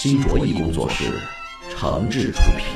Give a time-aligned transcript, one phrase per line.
[0.00, 1.20] 新卓艺工作室，
[1.68, 2.66] 诚挚出品。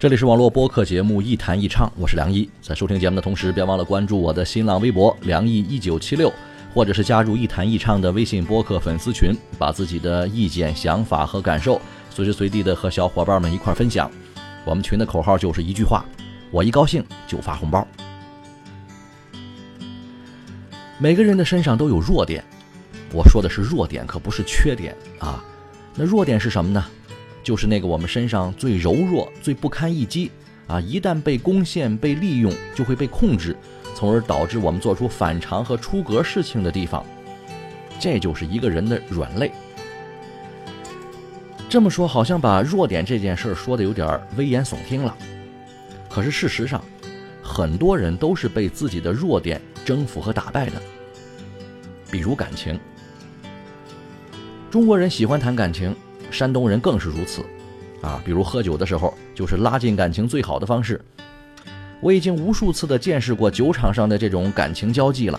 [0.00, 2.50] 这里是网络播客节目《一弹一唱》，我是梁一。
[2.60, 6.28] 在收听节目的同时，别忘了关注我的新浪微博“梁毅一九七六”，
[6.74, 14.10] 或者是加入“一弹一唱”的微信播客粉丝群，把自己的意见、想法和感受随时随地的和小伙伴们一块分享。
[14.64, 16.04] 我们群的口号就是一句话：
[16.50, 17.86] 我一高兴就发红包。
[21.02, 22.44] 每个人的身上都有弱点，
[23.12, 25.44] 我说的是弱点，可不是缺点啊。
[25.96, 26.86] 那弱点是什么呢？
[27.42, 30.30] 就是那个我们身上最柔弱、最不堪一击
[30.68, 30.80] 啊！
[30.80, 33.56] 一旦被攻陷、被利用，就会被控制，
[33.96, 37.04] 从而导致我们做出反常和出格事情的地方。
[37.98, 39.50] 这就是一个人的软肋。
[41.68, 45.16] 这么说，好像把弱点这件事儿说的有点危言耸听了。
[46.08, 46.80] 可是事实上，
[47.42, 50.80] 很多人都是被自己的弱点征服和打败的。
[52.12, 52.78] 比如感情，
[54.70, 55.96] 中国人喜欢谈感情。
[56.30, 57.42] 山东人更是如此，
[58.00, 60.98] 啊，比如喝酒的时候，就是拉近感情最好的方式。
[62.00, 65.38] 我已经无数次的见识过酒场上的这种感情交际了，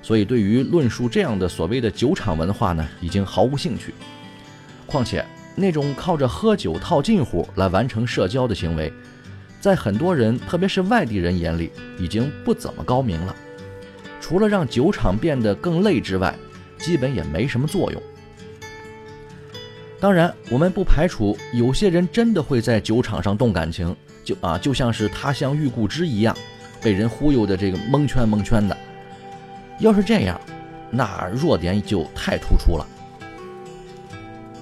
[0.00, 3.94] 所以对于论述这样的所谓的酒场文化呢，已经毫无兴趣。
[4.86, 5.24] 况且
[5.54, 8.90] 那种靠着喝酒套近乎来完成社交的行为，
[9.60, 13.36] 在很多人，特别是外地人眼里，已经不怎么高明了。
[14.20, 16.34] 除了让酒场变得更累之外，
[16.78, 18.02] 基本也没什么作用。
[19.98, 23.94] 当然，我们不排除有些人真的会在酒场上动感情，
[24.24, 26.36] 就啊，就像是他乡遇故知一样，
[26.80, 28.76] 被人忽悠的这个蒙圈蒙圈的。
[29.78, 30.40] 要是这样，
[30.90, 32.86] 那弱点就太突出了。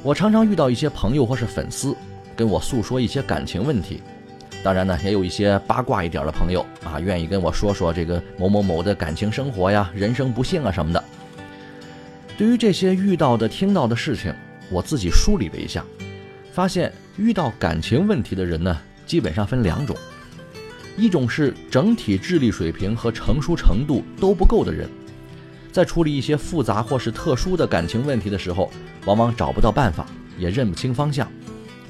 [0.03, 1.95] 我常常遇到一些朋友或是粉丝
[2.37, 4.03] 跟我诉说一些感情问题，
[4.63, 11.03] 当然呢，也有一些八卦一点的朋友啊，愿意跟我说说这个某某某的感情生活呀、人生不幸啊什么的。
[12.37, 14.35] 对于这些遇到的、听到的事情，
[14.71, 15.85] 我自己梳理了一下，
[16.53, 18.77] 发现遇到感情问题的人呢，
[19.07, 19.97] 基本上分两种，
[20.97, 24.89] 一种是整体智力水平和成熟程度都不够的人，
[25.73, 28.71] 在处理一些复杂或是特殊的感情问题的时候，
[29.05, 31.31] 往往找不到办法，也认不清方向，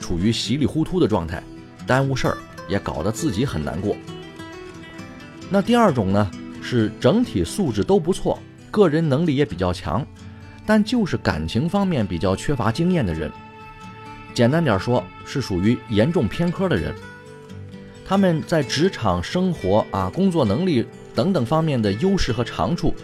[0.00, 1.42] 处于稀里糊涂的状态，
[1.86, 3.96] 耽误事儿，也搞得自己很难过。
[5.50, 6.30] 那第二种呢，
[6.62, 8.38] 是整体素质都不错，
[8.70, 10.06] 个人能力也比较强。
[10.66, 13.32] 但就是感情方面比较缺乏经验的人，
[14.34, 16.94] 简单点说，是属于严重偏科的人。
[18.06, 22.94] 他们在职场生活啊、工作能力等等方面的优势和长处，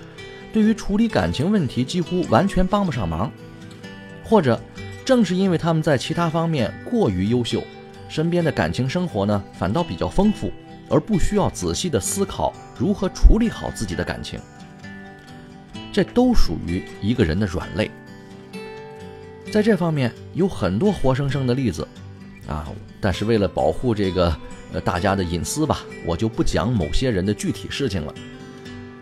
[0.52, 3.32] 对于处理感情问题几乎完全帮不上忙。
[4.22, 4.60] 或者，
[5.02, 7.64] 正是因为他们在其他方面过于优秀，
[8.14, 10.52] 身边的感情生活呢反倒比较丰富，
[10.88, 14.38] 而不需要仔细的思考如何处理好自己的感情。
[15.92, 17.90] 这都属于一个人的软肋，
[19.50, 21.88] 在这方面有很多活生生的例子，
[22.46, 22.70] 啊，
[23.00, 24.32] 但是为了保护这个
[24.72, 28.14] 呃大家的隐私吧，我就不讲某些人的具体事情了。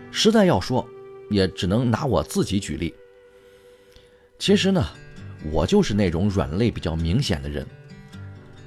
[0.09, 0.83] 实在要说，
[1.29, 2.91] 也只能拿我自己举例。
[4.39, 4.83] 其实呢，
[5.51, 7.63] 我就是那种软肋比较明显的人，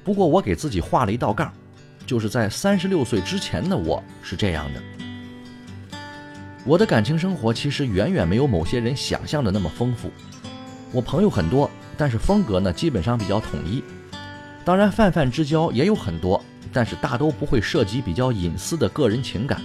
[0.07, 1.51] 不过我给自己画了一道杠，
[2.05, 4.81] 就是在三十六岁之前的我是这样的。
[6.63, 10.09] 我的感情生活其实远远没有某些人想象的那么丰富。
[10.93, 13.83] 我朋友很多，但是风格呢基本上比较统一。
[14.63, 16.41] 当然，泛泛之交也有很多，
[16.71, 19.61] 但是大都不会涉及比较隐私的个人情感。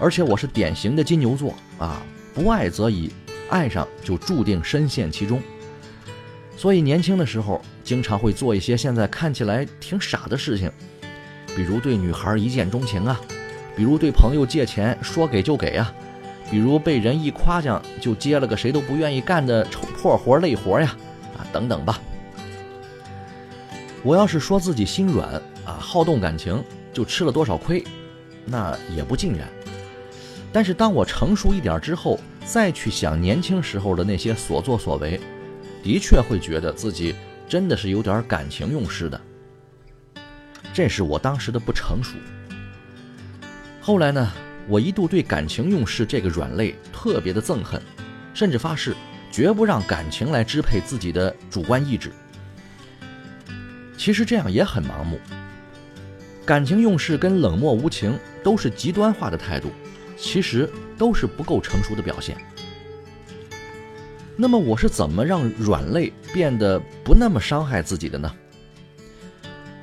[0.00, 2.00] 而且我是典型的金牛座啊，
[2.32, 3.12] 不爱则已，
[3.50, 5.38] 爱上就注定深陷其中。
[6.56, 10.70] 所以年轻的时候经常会做一些现在看起来挺傻的事情，
[11.56, 13.18] 比如对女孩一见钟情啊。
[13.74, 15.90] 比如对朋友借钱说给就给啊，
[16.50, 20.94] 比如被人一夸奖就接了个谁都不愿意干的丑破活累活呀，
[21.38, 21.98] 啊等等吧。
[24.02, 25.26] 我要是说自己心软
[25.64, 26.62] 啊，好动感情
[26.92, 27.82] 就吃了多少亏，
[28.44, 29.48] 那也不尽然。
[30.52, 35.18] 但是当我成熟一点之后，再去想年轻时候的那些所作所为，
[35.82, 37.14] 的确会觉得自己
[37.48, 39.20] 真的是有点感情用事的。
[40.74, 42.14] 这是我当时的不成熟。
[43.80, 44.30] 后来呢，
[44.68, 47.80] 我一度对感情用事这个软肋特别的憎恨，
[48.34, 48.94] 甚至发誓
[49.32, 52.12] 绝不让感情来支配自己的主观意志。
[53.96, 55.18] 其实这样也很盲目。
[56.44, 59.70] 感情用事跟冷漠无情都是极端化的态度，
[60.16, 62.36] 其实都是不够成熟的表现。
[64.40, 68.32] 那么我是怎么让软肋变得不那么伤害自己的呢？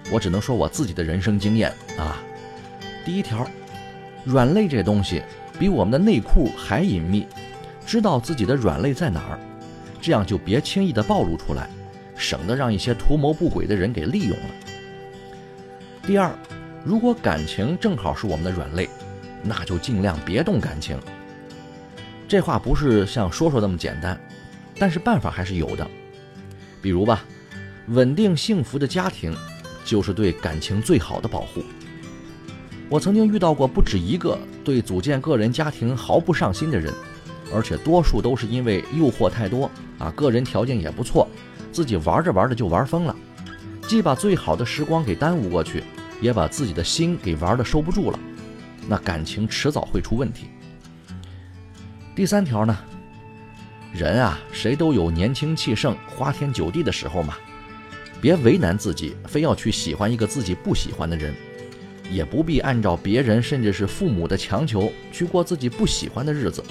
[0.09, 2.23] 我只能说我自己的人生经验啊。
[3.03, 3.45] 第一条，
[4.23, 5.21] 软肋这东西
[5.59, 7.27] 比我们的内裤还隐秘，
[7.85, 9.37] 知道自己的软肋在哪儿，
[9.99, 11.69] 这样就别轻易的暴露出来，
[12.15, 14.49] 省得让一些图谋不轨的人给利用了。
[16.03, 16.31] 第二，
[16.85, 18.87] 如果感情正好是我们的软肋，
[19.43, 20.97] 那就尽量别动感情。
[22.25, 24.17] 这话不是像说说那么简单。
[24.77, 25.88] 但是办法还是有的，
[26.81, 27.24] 比如吧，
[27.88, 29.36] 稳定幸福的家庭
[29.83, 31.63] 就是对感情最好的保护。
[32.89, 36.94] 我曾经遇到过不止一个对组建个人家庭毫不上心的人，
[37.54, 41.27] 而且多数都是因为诱惑太多啊，个人条件也不错，
[41.72, 43.16] 自己玩着玩着就玩疯了，
[43.88, 45.83] 既把最好的时光给耽误过去，
[46.22, 48.19] 也把自己的心给玩的收不住了，
[48.88, 50.48] 那感情迟早会出问题。
[52.16, 52.77] 第三条呢？
[53.95, 57.36] 人啊，谁都有年轻气盛、花天酒地的时候嘛。
[58.21, 61.33] 别为难自己，非要去喜欢一个自己不喜欢的人，
[62.09, 66.63] 也不必按照别人甚至是父母的强求去过自己不喜欢的日子。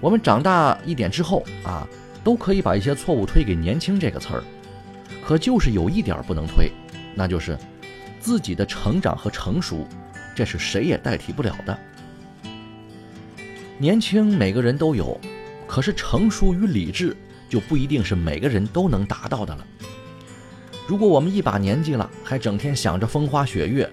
[0.00, 1.86] 我们长大一点之后啊，
[2.24, 4.42] 都可以把一些错误推给“年轻”这个词儿，
[5.24, 6.72] 可就是有一点不能推，
[7.14, 7.56] 那就是
[8.18, 9.86] 自己的成长和成熟，
[10.34, 11.78] 这是谁也代替不了的。
[13.78, 15.20] 年轻，每个人都有。
[15.72, 17.16] 可是成熟与理智
[17.48, 19.66] 就不一定是每个人都能达到的了。
[20.86, 23.90] 如果我们一把年纪了，还整天想着风花雪月，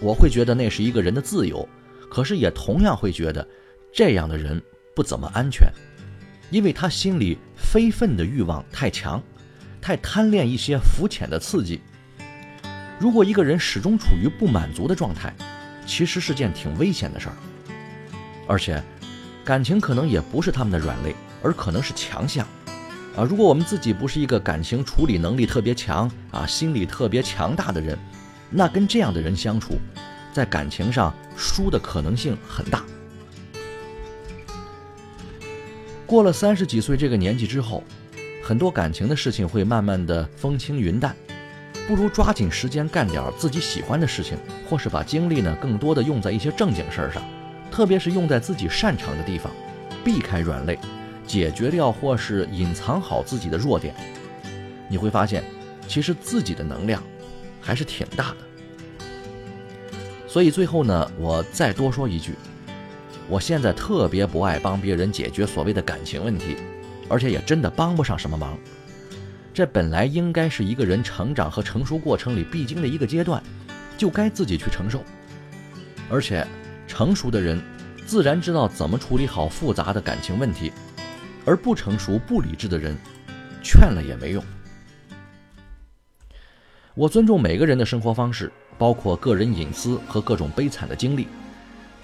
[0.00, 1.68] 我会觉得那是一个人的自由，
[2.10, 3.46] 可是也同样会觉得
[3.92, 4.60] 这样的人
[4.96, 5.72] 不怎么安全，
[6.50, 9.22] 因为他心里非分的欲望太强，
[9.80, 11.80] 太贪恋一些肤浅的刺激。
[12.98, 15.32] 如果一个人始终处于不满足的状态，
[15.86, 17.36] 其实是件挺危险的事儿，
[18.48, 18.82] 而且。
[19.44, 22.46] 感情可能也不是他们的软肋，而可能是强项，
[23.16, 23.24] 啊！
[23.24, 27.98] 如果我们自己不是一个感情处理能力特别强啊、心理特别强大的人，
[28.50, 29.78] 那跟这样的人相处，
[30.32, 32.84] 在感情上输的可能性很大。
[36.06, 37.82] 过了三十几岁这个年纪之后，
[38.44, 41.16] 很多感情的事情会慢慢的风轻云淡，
[41.88, 44.38] 不如抓紧时间干点自己喜欢的事情，
[44.70, 47.20] 或是把精力呢更多的用在一些正经事儿上。
[47.72, 49.50] 特别是用在自己擅长的地方，
[50.04, 50.78] 避开软肋，
[51.26, 53.94] 解决掉或是隐藏好自己的弱点，
[54.88, 55.42] 你会发现，
[55.88, 57.02] 其实自己的能量
[57.62, 58.36] 还是挺大的。
[60.28, 62.34] 所以最后呢，我再多说一句，
[63.26, 66.58] 我现在特别不爱帮别人解决所谓的感情问题，
[67.08, 68.58] 而且也真的帮不上什么忙。
[69.54, 73.42] 这本来应该是一个人成长和成熟过程里必经的一个阶段，
[73.96, 75.02] 就该自己去承受，
[76.10, 76.46] 而且。
[76.92, 77.58] 成熟的人，
[78.04, 80.70] 自然知道怎么处理好复杂的感情问题，
[81.46, 82.94] 而不成熟、不理智的人，
[83.62, 84.44] 劝了也没用。
[86.92, 91.28] 我尊重每个人的生活方式，包括个人隐私和各种悲惨的经历，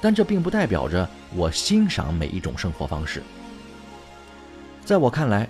[0.00, 3.22] 但这并不代表着我欣赏每一种生活方式。
[4.86, 5.46] 在我看来，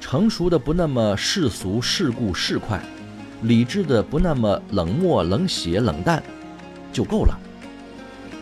[0.00, 2.78] 成熟的不那么世俗、世故、世侩，
[3.42, 6.22] 理智的不那么冷漠、冷血、冷淡，
[6.92, 7.36] 就够了。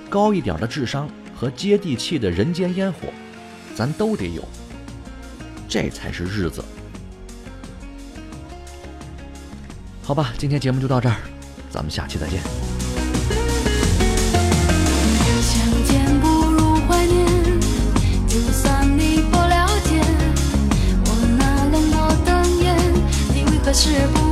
[0.08, 3.08] 高一点的智商和接地气的人间烟火，
[3.74, 4.46] 咱都得有，
[5.68, 6.64] 这才是日子。
[10.02, 11.16] 好吧，今天节目就到这儿，
[11.70, 12.40] 咱们下期再见。
[15.42, 16.20] 相见
[24.20, 24.25] 不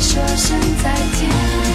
[0.00, 1.67] 说声再见。